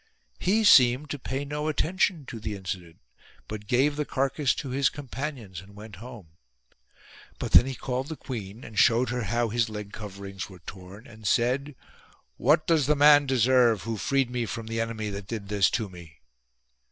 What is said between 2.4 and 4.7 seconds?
incident; but gave the carcass to